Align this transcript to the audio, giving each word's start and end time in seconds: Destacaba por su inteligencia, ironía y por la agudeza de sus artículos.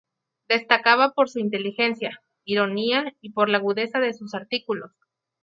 Destacaba 0.49 1.11
por 1.13 1.29
su 1.29 1.37
inteligencia, 1.37 2.21
ironía 2.43 3.15
y 3.21 3.33
por 3.33 3.49
la 3.49 3.59
agudeza 3.59 3.99
de 3.99 4.13
sus 4.15 4.33
artículos. 4.33 4.91